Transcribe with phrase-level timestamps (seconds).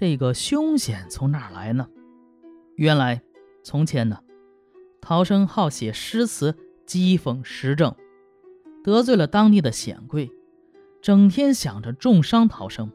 [0.00, 1.86] 这个凶险从哪来呢？
[2.74, 3.20] 原来，
[3.62, 4.20] 从前呢，
[4.98, 6.56] 陶生好写诗词
[6.86, 7.94] 讥讽时政，
[8.82, 10.32] 得罪了当地的显贵，
[11.02, 12.90] 整天想着重伤陶生。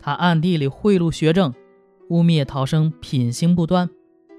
[0.00, 1.54] 他暗地里贿赂学政，
[2.08, 3.88] 污蔑陶生品行不端，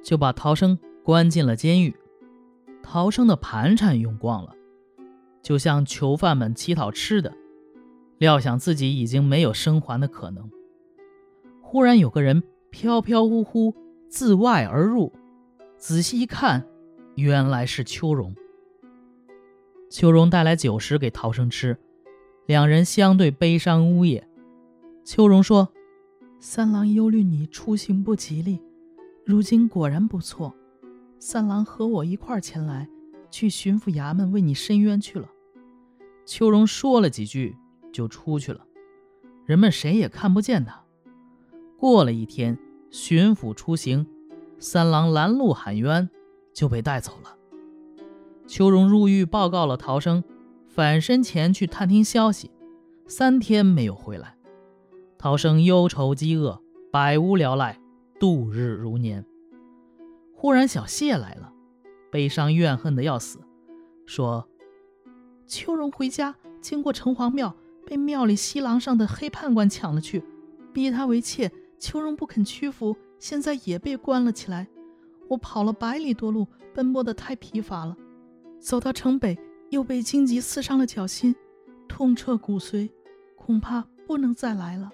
[0.04, 1.96] 就把陶生关进了监狱。
[2.84, 4.54] 陶生的盘缠用光了，
[5.42, 7.34] 就向囚犯们乞讨吃的，
[8.18, 10.52] 料想自己已经没有生还的可能。
[11.72, 12.42] 忽然有个人
[12.72, 13.76] 飘飘忽忽
[14.08, 15.14] 自外而入，
[15.78, 16.66] 仔细一看，
[17.14, 18.36] 原来是秋荣。
[19.88, 21.78] 秋荣带来酒食给陶生吃，
[22.48, 24.28] 两人相对悲伤呜咽。
[25.06, 25.72] 秋荣说
[26.42, 28.60] ：“三郎忧虑你出行不吉利，
[29.24, 30.52] 如今果然不错。
[31.20, 32.90] 三郎和我一块前来，
[33.30, 35.30] 去巡抚衙门为你伸冤去了。”
[36.26, 37.56] 秋荣说了几句
[37.92, 38.66] 就出去了，
[39.46, 40.84] 人们谁也看不见他。
[41.80, 42.60] 过了一天，
[42.92, 44.06] 巡抚出行，
[44.60, 46.10] 三郎拦路喊冤，
[46.54, 47.38] 就被带走了。
[48.46, 50.22] 秋荣入狱报告了陶生，
[50.68, 52.52] 返身前去探听消息，
[53.08, 54.36] 三天没有回来。
[55.18, 57.80] 陶生忧愁饥饿，百无聊赖，
[58.20, 59.26] 度日如年。
[60.34, 61.54] 忽然小谢来了，
[62.12, 63.40] 悲伤怨恨的要死，
[64.06, 64.50] 说
[65.48, 70.26] ：“秋荣回家，经过城隍庙，被庙里西廊上的黑判官抢了去，
[70.74, 74.68] 逼他为妾。”秋荣不肯屈服，现在也被关了起来。
[75.30, 77.96] 我跑了百里多路，奔波的太疲乏了。
[78.60, 81.34] 走到城北，又被荆棘刺伤了脚心，
[81.88, 82.90] 痛彻骨髓，
[83.36, 84.92] 恐怕不能再来了。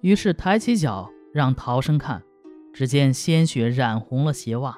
[0.00, 2.22] 于是抬起脚让陶生看，
[2.72, 4.76] 只见鲜血染红了鞋袜。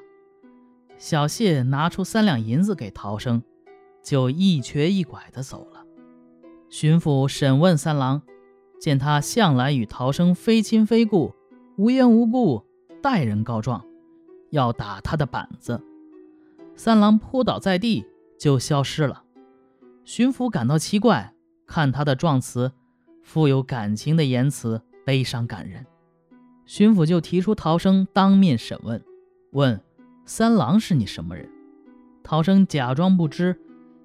[0.99, 3.43] 小谢拿出三两银子给陶生，
[4.03, 5.87] 就一瘸一拐地走了。
[6.69, 8.23] 巡抚审问三郎。
[8.83, 11.37] 见他向来与陶生非亲非故，
[11.77, 12.65] 无缘无故
[13.01, 13.85] 带人告状，
[14.51, 15.81] 要打他的板子。
[16.75, 18.05] 三郎扑倒在地
[18.37, 19.23] 就消失了。
[20.05, 21.33] 巡抚感到奇怪，
[21.65, 22.73] 看他的状词，
[23.23, 25.87] 富有感情的言辞，悲伤感人。
[26.67, 29.01] 巡抚就提出陶生当面审问，
[29.53, 29.81] 问
[30.27, 31.49] 三郎是你什么人？
[32.25, 33.61] 陶生假装不知。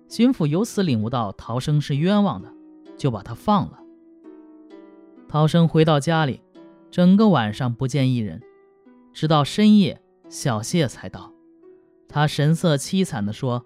[0.08, 2.54] 巡抚由此领悟到陶生是冤枉的，
[2.96, 3.80] 就把他放了。
[5.30, 6.42] 陶生回到家里，
[6.90, 8.42] 整个晚上不见一人，
[9.12, 11.34] 直到深夜，小谢才到。
[12.08, 13.66] 他神色凄惨地说：“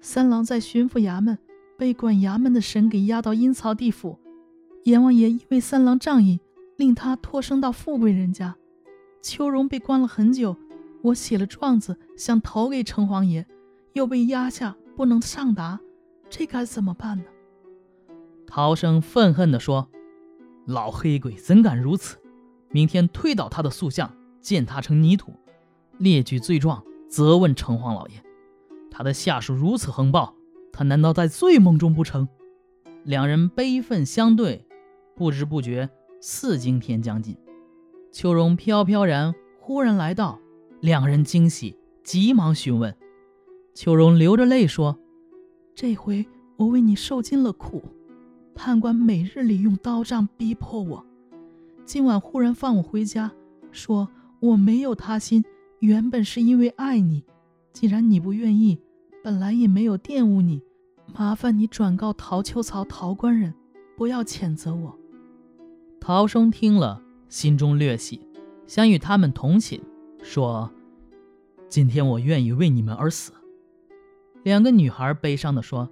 [0.00, 1.36] 三郎在巡抚衙门
[1.76, 4.18] 被管衙门的神给押到阴曹地府，
[4.84, 6.40] 阎王爷因为三郎仗义，
[6.76, 8.56] 令他托生到富贵人家。
[9.20, 10.56] 秋荣被关了很久，
[11.02, 13.46] 我写了状子想投给城隍爷，
[13.92, 15.78] 又被压下不能上达，
[16.30, 17.24] 这该怎么办呢？”
[18.48, 19.90] 陶生愤恨地说。
[20.66, 22.18] 老黑鬼怎敢如此！
[22.70, 25.32] 明天推倒他的塑像，践踏成泥土，
[25.96, 28.22] 列举罪状，责问城隍老爷。
[28.90, 30.34] 他的下属如此横暴，
[30.72, 32.28] 他难道在醉梦中不成？
[33.04, 34.66] 两人悲愤相对，
[35.14, 35.88] 不知不觉
[36.20, 37.38] 四更天将近。
[38.10, 40.40] 秋荣飘飘然忽然来到，
[40.80, 42.96] 两人惊喜，急忙询问。
[43.72, 44.98] 秋荣流着泪说
[45.76, 47.84] ：“这回我为你受尽了苦。”
[48.56, 51.04] 判官每日里用刀杖逼迫我，
[51.84, 53.30] 今晚忽然放我回家，
[53.70, 54.08] 说
[54.40, 55.44] 我没有他心，
[55.80, 57.22] 原本是因为爱你。
[57.74, 58.80] 既然你不愿意，
[59.22, 60.62] 本来也没有玷污你，
[61.14, 63.52] 麻烦你转告陶秋曹陶官人，
[63.94, 64.98] 不要谴责我。
[66.00, 68.20] 陶生听了，心中略喜，
[68.66, 69.78] 想与他们同寝，
[70.22, 70.70] 说
[71.68, 73.32] ：“今天我愿意为你们而死。”
[74.42, 75.90] 两个女孩悲伤地说：“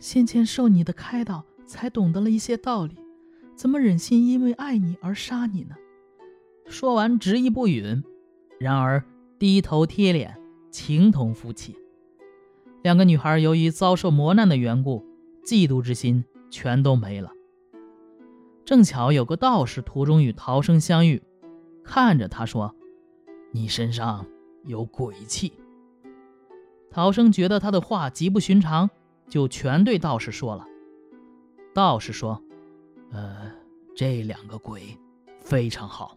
[0.00, 2.96] 先前受你的开导。”才懂得了一些道理，
[3.54, 5.76] 怎么忍心因为爱你而杀你呢？
[6.66, 8.02] 说完执意不允，
[8.58, 9.04] 然而
[9.38, 10.36] 低头贴脸，
[10.72, 11.76] 情同夫妻。
[12.82, 15.06] 两个女孩由于遭受磨难的缘故，
[15.44, 17.30] 嫉妒之心全都没了。
[18.64, 21.22] 正巧有个道士途中与陶生相遇，
[21.84, 22.74] 看着他说
[23.54, 24.26] ：“你身上
[24.64, 25.52] 有鬼气。”
[26.90, 28.90] 陶生觉得他的话极不寻常，
[29.28, 30.66] 就全对道士说了。
[31.72, 32.42] 道士说
[33.12, 33.50] ：“呃，
[33.94, 34.98] 这两个鬼
[35.40, 36.16] 非常好，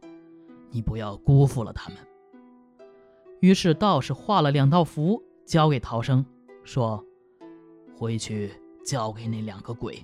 [0.71, 1.97] 你不要辜负了他们。”
[3.39, 6.25] 于是道士画了两道符，交给陶生，
[6.63, 7.05] 说
[7.95, 8.51] ：“回去
[8.83, 10.03] 交给那两个鬼，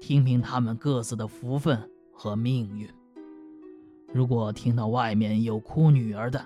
[0.00, 2.88] 听凭他们各自的福分和命运。
[4.12, 6.44] 如果听到外面有哭女儿的，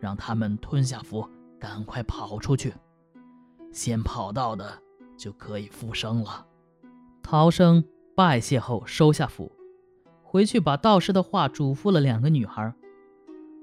[0.00, 1.28] 让他们吞下符，
[1.58, 2.72] 赶快跑出去。
[3.70, 4.82] 先跑到的
[5.16, 6.46] 就可以复生了。”
[7.30, 7.84] 陶生
[8.14, 9.52] 拜谢后收下符，
[10.22, 12.72] 回去把道士的话嘱咐了两个女孩。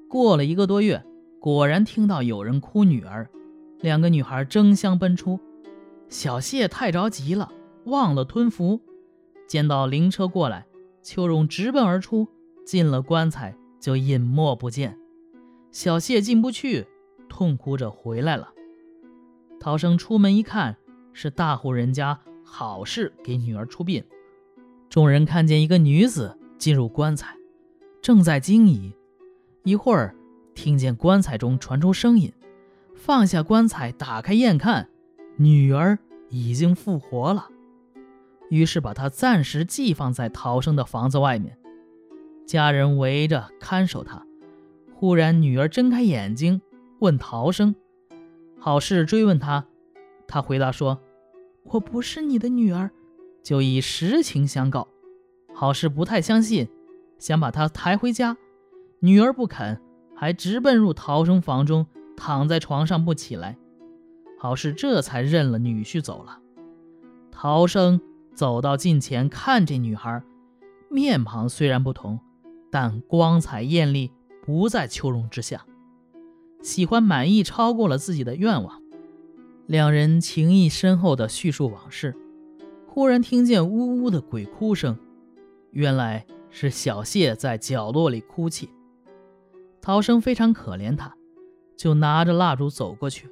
[0.08, 1.04] 过了一个多月，
[1.40, 3.28] 果然听到有人哭女儿，
[3.80, 5.40] 两个女孩争相奔出。
[6.10, 7.52] 小谢太着急了，
[7.86, 8.80] 忘了吞符，
[9.48, 10.68] 见到灵车过来，
[11.02, 12.28] 秋荣直奔而出，
[12.68, 14.96] 进了棺材就隐没不见。
[15.72, 16.86] 小谢进不去，
[17.28, 18.54] 痛哭着回来了。
[19.60, 20.78] 陶生出门一看，
[21.14, 24.02] 是大户人家好事给女儿出殡。
[24.90, 26.38] 众人看见一个女子。
[26.58, 27.36] 进入棺材，
[28.02, 28.96] 正在惊疑，
[29.64, 30.16] 一会儿
[30.56, 32.32] 听见棺材中传出声音，
[32.96, 34.90] 放下棺材，打开验看，
[35.36, 36.00] 女儿
[36.30, 37.50] 已经复活了。
[38.50, 41.58] 于是把她暂时寄放在逃生的房子外面，
[42.48, 44.26] 家人围着看守她。
[44.96, 46.62] 忽然，女儿睁开眼睛，
[47.00, 47.76] 问逃生
[48.58, 49.68] ：“好事追问他，
[50.26, 51.00] 他回答说
[51.66, 52.90] ：‘我不是你的女儿。’
[53.44, 54.88] 就以实情相告。”
[55.54, 56.68] 好事不太相信，
[57.20, 58.36] 想把她抬回家，
[59.00, 59.80] 女儿不肯，
[60.16, 61.86] 还直奔入逃生房中，
[62.18, 63.58] 躺在床上不起来。
[64.38, 66.40] 好事这才认了女婿走了。
[67.32, 68.02] 逃生
[68.34, 70.22] 走到近前，看这女孩，
[70.90, 72.20] 面庞虽然不同，
[72.70, 74.12] 但光彩艳丽
[74.46, 75.66] 不在秋容之下。
[76.62, 78.82] 喜欢满意超过了自己的愿望，
[79.68, 82.16] 两人情谊深厚的叙述往事，
[82.88, 84.98] 忽然听见呜呜的鬼哭声。
[85.72, 88.70] 原来是小谢在角落里哭泣，
[89.82, 91.16] 陶生非常可怜他，
[91.76, 93.30] 就拿着蜡烛走过去，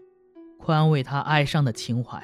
[0.58, 2.22] 宽慰他哀伤的情怀。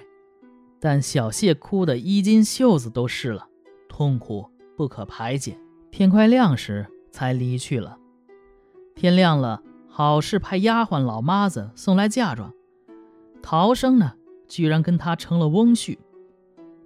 [0.79, 3.47] 但小谢哭得衣襟袖子都湿了，
[3.88, 5.57] 痛苦不可排解。
[5.91, 7.97] 天快亮时才离去了。
[8.95, 12.53] 天亮了，好事派丫鬟老妈子送来嫁妆，
[13.41, 14.13] 陶生呢，
[14.47, 15.97] 居然跟他成了翁婿。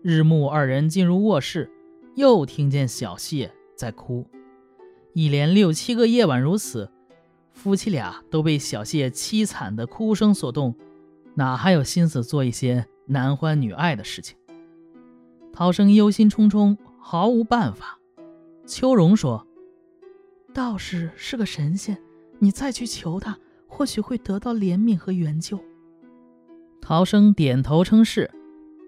[0.01, 1.69] 日暮，二人进入卧室。
[2.15, 4.23] 又听见小谢在哭，
[5.13, 6.91] 一连六七个夜晚如此，
[7.51, 10.75] 夫妻俩都被小谢凄惨的哭声所动，
[11.33, 14.37] 哪还有心思做一些男欢女爱的事情？
[15.51, 17.97] 陶生忧心忡忡，毫无办法。
[18.67, 19.47] 秋荣说
[20.53, 21.97] ：“道士是个神仙，
[22.37, 25.59] 你再去求他，或许会得到怜悯和援救。”
[26.83, 28.29] 陶生点头称是。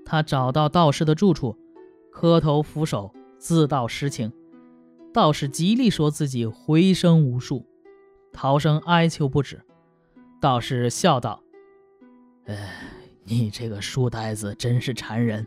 [0.05, 1.57] 他找到道士的住处。
[2.11, 4.31] 磕头俯首，自道实情。
[5.13, 7.65] 道士极力说自己回生无数，
[8.31, 9.61] 陶生哀求不止。
[10.39, 11.41] 道士笑道
[12.47, 12.69] ：“哎，
[13.23, 15.45] 你这个书呆子真是缠人。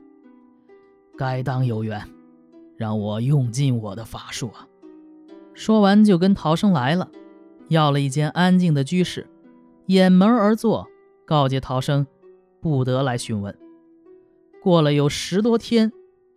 [1.17, 2.03] 该当有缘，
[2.77, 4.67] 让我用尽我的法术啊！”
[5.55, 7.11] 说完就跟陶生来了，
[7.69, 9.27] 要了一间安静的居室，
[9.87, 10.87] 掩门而坐，
[11.25, 12.07] 告诫陶生
[12.61, 13.57] 不得来询问。
[14.63, 15.93] 过了有十多天。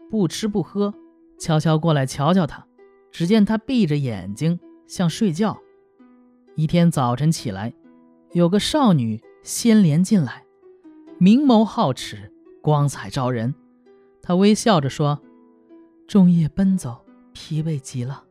[0.10, 0.94] 不吃不喝，
[1.40, 2.68] 悄悄过来瞧瞧他。
[3.14, 5.58] 只见他闭着眼睛，像睡觉。
[6.56, 7.74] 一天早晨起来，
[8.34, 10.44] 有个少女先莲进来，
[11.18, 12.30] 明眸皓齿，
[12.62, 13.56] 光彩照人。
[14.22, 15.22] 他微笑着说
[16.10, 18.26] ：“昼夜奔走，疲惫极了，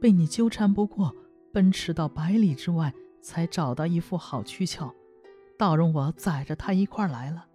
[0.00, 1.14] 被你纠缠不过，
[1.52, 4.90] 奔驰到百里之外，才找到一副好躯壳，
[5.58, 7.46] 倒容我载着他一块来了。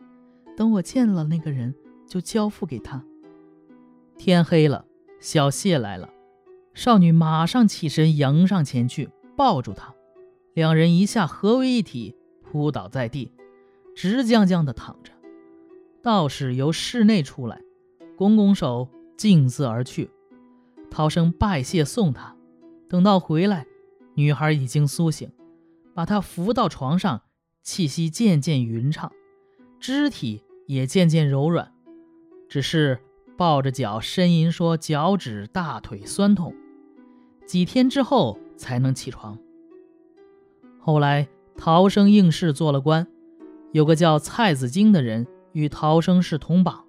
[0.57, 1.73] 等我见了那个人，
[2.07, 3.03] 就交付给他。”
[4.17, 4.85] 天黑了，
[5.19, 6.09] 小谢来了，
[6.73, 9.95] 少女马上起身迎上前去，抱住他，
[10.53, 13.31] 两人一下合为一体，扑倒在地，
[13.95, 15.11] 直僵僵的躺着。
[16.03, 17.61] 道士由室内出来，
[18.15, 20.11] 拱拱手，径自而去。
[20.89, 22.35] 涛生拜谢送他，
[22.89, 23.65] 等到回来，
[24.15, 25.31] 女孩已经苏醒，
[25.93, 27.21] 把他扶到床上，
[27.63, 29.11] 气息渐渐匀畅，
[29.79, 31.71] 肢体也渐渐柔软，
[32.47, 32.99] 只是。
[33.37, 36.53] 抱着脚呻吟说：“脚趾、大腿酸痛，
[37.47, 39.35] 几天之后才能起床。”
[40.79, 41.27] 后来
[41.57, 43.07] 陶生应试做了官，
[43.71, 46.85] 有个叫蔡子京的人与陶生是同榜。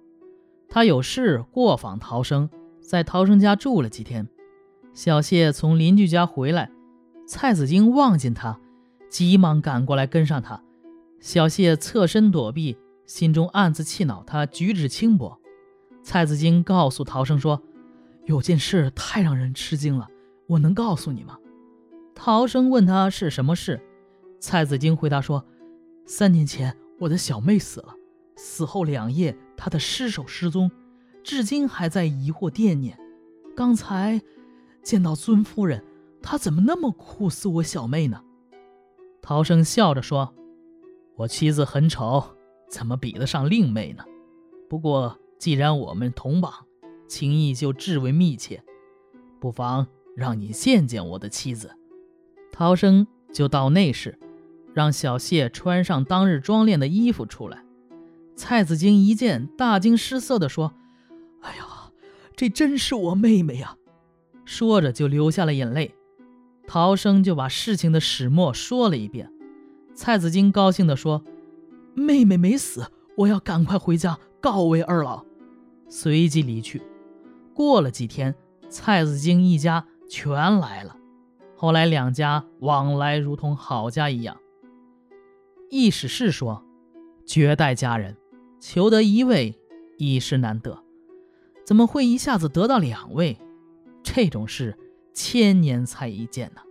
[0.69, 2.47] 他有事过访陶生，
[2.79, 4.29] 在陶生家住了几天。
[4.93, 6.69] 小谢从邻居家回来，
[7.25, 8.59] 蔡子京望见他，
[9.09, 10.62] 急忙赶过来跟上他。
[11.23, 15.39] 小谢侧身躲避，心中暗自气恼他举止轻薄。
[16.03, 17.63] 蔡子京告诉陶生说
[18.27, 20.09] ：“有件事太让人吃惊了，
[20.47, 21.37] 我能告诉你吗？”
[22.13, 23.81] 陶生问他是什么事，
[24.41, 25.45] 蔡子京回答说
[26.05, 27.95] ：“三年前我的小妹死了，
[28.35, 30.69] 死后两夜她的尸首失踪，
[31.23, 32.99] 至今还在疑惑惦念。
[33.55, 34.21] 刚才
[34.83, 35.81] 见到尊夫人，
[36.21, 38.21] 她怎么那么酷似我小妹呢？”
[39.23, 40.35] 陶生笑着说
[41.15, 42.23] ：“我妻子很丑，
[42.69, 44.03] 怎么比得上令妹呢？
[44.69, 46.53] 不过……”既然我们同榜，
[47.05, 48.63] 情谊就至为密切，
[49.41, 51.75] 不妨让你见见我的妻子。
[52.49, 54.17] 陶生就到内室，
[54.73, 57.65] 让小谢穿上当日装殓的衣服出来。
[58.37, 60.71] 蔡子京一见，大惊失色地说
[61.43, 61.91] ：“哎呀，
[62.37, 63.75] 这真是我妹妹呀！”
[64.45, 65.93] 说着就流下了眼泪。
[66.65, 69.29] 陶生就把事情的始末说了一遍。
[69.95, 71.23] 蔡子京高兴地说
[71.95, 75.23] ：“妹妹没死，我要赶快回家告慰二老。”
[75.87, 76.81] 随即离去。
[77.53, 78.33] 过了几天，
[78.69, 80.97] 蔡子京一家全来了。
[81.55, 84.37] 后来两家往来如同好家一样。
[85.69, 86.63] 易史是说
[87.25, 88.17] ：“绝代佳人，
[88.59, 89.59] 求得一位
[89.97, 90.83] 已是难得，
[91.65, 93.37] 怎么会一下子得到两位？
[94.01, 94.77] 这种事
[95.13, 96.61] 千年才一见呢。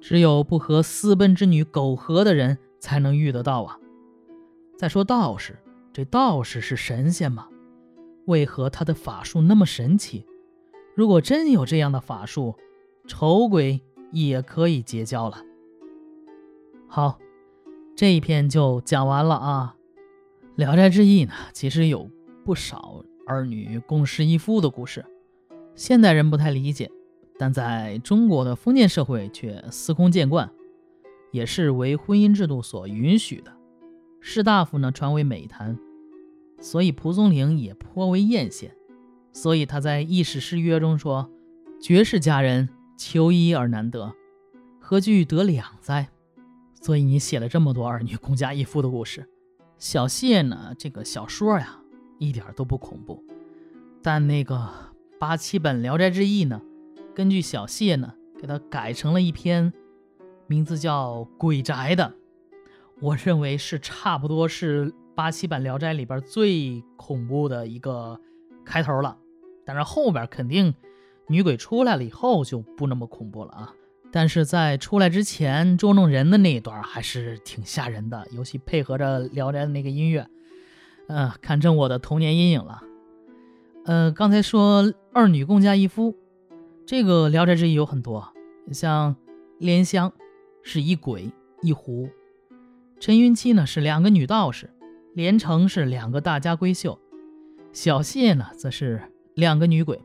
[0.00, 3.78] 只有不和私奔之女苟合的人才能遇得到啊。
[4.76, 5.58] 再说道士，
[5.92, 7.48] 这道士是神仙吗？
[8.26, 10.26] 为何他的法术那么神奇？
[10.94, 12.56] 如果真有这样的法术，
[13.06, 13.80] 丑鬼……”
[14.12, 15.38] 也可以结交了。
[16.88, 17.20] 好，
[17.94, 19.76] 这一篇就讲完了啊。
[20.56, 22.10] 《聊斋志异》呢，其实有
[22.44, 25.06] 不少儿女共侍一夫的故事，
[25.76, 26.90] 现代人不太理解，
[27.40, 30.50] 但在中国的封建社会却司空见惯，
[31.30, 33.50] 也是为婚姻制度所允许的。
[34.20, 35.78] 士大夫呢传为美谈，
[36.60, 38.72] 所以蒲松龄也颇为艳羡，
[39.32, 41.30] 所以他在《异世诗约》中说
[41.80, 42.68] ：“绝世佳人。”
[43.00, 44.14] 求一而难得，
[44.78, 46.10] 何惧得两哉？
[46.82, 49.26] 所以你写了这么多儿女共嫁一夫的故事。
[49.78, 51.80] 小谢呢，这个小说呀，
[52.18, 53.24] 一点都不恐怖。
[54.02, 54.68] 但那个
[55.18, 56.60] 八七本《聊斋志异》呢，
[57.20, 59.70] 根据小谢呢，给他改成了一篇
[60.46, 62.14] 名字叫《鬼宅》的。
[62.98, 68.18] 我认为是差不多是八七版《聊斋》里边最恐怖的一个
[68.64, 69.18] 开头了。
[69.66, 70.72] 但是后边肯定。
[71.28, 73.74] 女鬼出来了以后就不那么恐怖了啊，
[74.10, 80.26] 但是在出来之前捉弄人的那一段还是挺吓人的，尤其配合着《聊斋》的那个音乐，
[81.08, 82.80] 嗯，堪称我的童年阴影了。
[83.84, 86.16] 呃，刚才说二女共嫁一夫，
[86.90, 88.34] 这个《聊斋志异》有很多，
[88.72, 89.14] 像
[89.60, 90.12] 莲香
[90.64, 91.30] 是一鬼
[91.62, 92.08] 一狐，
[92.98, 94.68] 陈云七呢是两个女道士，
[95.14, 96.98] 连城是两个大家闺秀，
[97.72, 99.00] 小谢呢则是
[99.34, 100.00] 两个女鬼。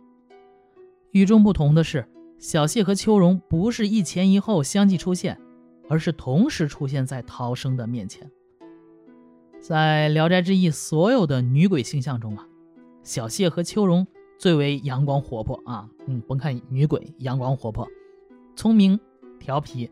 [1.10, 5.42] 与众不同的是，小谢和秋荣不是一前一后相继出现，
[5.90, 8.30] 而是同时出现在陶生的面前。
[9.60, 12.48] 在《聊斋志异》所有的女鬼形象中啊，
[13.02, 14.06] 小谢和秋荣
[14.38, 17.88] 最为阳光活泼啊，嗯，甭看女鬼阳光活泼，
[18.56, 19.00] 聪明
[19.40, 19.90] 调皮，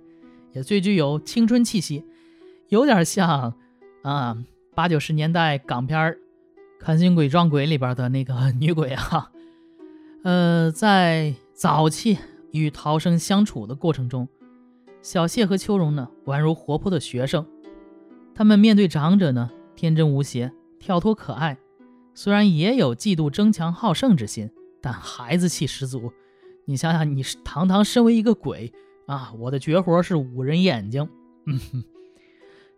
[0.52, 2.04] 也最具有青春气息，
[2.70, 3.54] 有点像
[4.02, 4.38] 啊
[4.76, 6.00] 八九十年代港片
[6.80, 9.32] 《看心鬼撞鬼》里边的那个女鬼啊。
[10.24, 12.18] 呃，在早期
[12.52, 14.28] 与陶生相处的过程中，
[15.02, 17.46] 小谢和秋荣呢，宛如活泼的学生。
[18.36, 21.58] 他们面对长者呢，天真无邪、跳脱可爱，
[22.16, 24.50] 虽然也有嫉妒、争强好胜之心，
[24.82, 26.12] 但孩子气十足。
[26.66, 28.72] 你想想，你是堂堂身为一个鬼
[29.08, 31.10] 啊，我的绝活是捂人眼睛。
[31.46, 31.84] 嗯哼，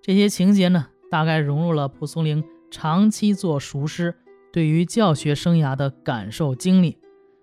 [0.01, 4.15] 这些情节呢，大概融入了蒲松龄长期做塾师
[4.51, 6.97] 对于教学生涯的感受经历。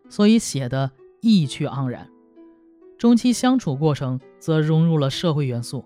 [0.08, 2.10] 所以写的意趣盎然，
[2.98, 5.84] 中期相处过程则融入了社会元素，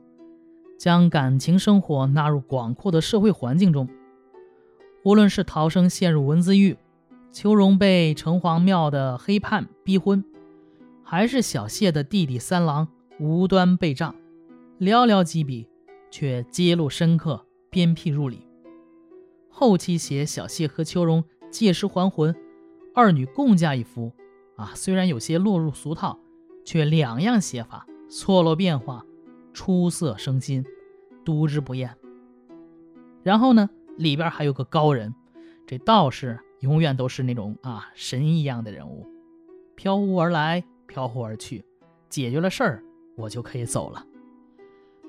[0.79, 3.89] 将感情生活纳入广阔的社会环境中。
[5.07, 6.77] 无论是逃生陷入文字狱，
[7.31, 10.25] 秋荣被城隍庙的黑判逼婚，
[11.05, 12.89] 还是小谢的弟弟三郎
[13.21, 14.17] 无端被杖，
[14.81, 15.69] 寥寥几笔
[16.11, 18.49] 却揭露深刻，鞭辟入里。
[19.49, 21.23] 后期写小谢和秋荣
[21.53, 22.35] 借尸还魂。
[22.93, 24.13] 二女共嫁一夫，
[24.57, 26.19] 啊，虽然有些落入俗套，
[26.65, 29.07] 却两样写法错落变化，
[29.53, 30.65] 出色生心，
[31.25, 31.95] 读之不厌。
[33.23, 35.15] 然后呢，里边还有个高人，
[35.67, 39.07] 这道士永远都是那种啊神一样的人物，
[39.75, 41.65] 飘忽而来，飘忽而去，
[42.09, 42.83] 解决了事儿，
[43.17, 44.05] 我就可以走了。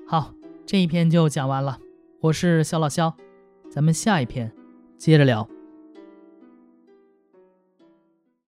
[0.06, 0.32] 好，
[0.66, 1.78] 这一篇就讲完了，
[2.20, 3.14] 我是小老肖，
[3.70, 4.52] 咱们下一篇
[4.96, 5.48] 接着聊。